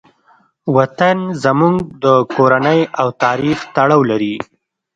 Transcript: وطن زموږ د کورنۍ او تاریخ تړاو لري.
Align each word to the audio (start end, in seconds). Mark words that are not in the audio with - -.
وطن 0.75 1.17
زموږ 1.43 1.75
د 2.03 2.05
کورنۍ 2.33 2.79
او 2.99 3.07
تاریخ 3.23 3.57
تړاو 3.75 4.01
لري. 4.11 4.35